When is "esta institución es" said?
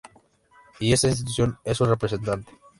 0.93-1.77